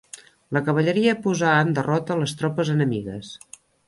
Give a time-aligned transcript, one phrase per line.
[0.57, 3.31] La cavalleria posà en derrota les tropes enemigues.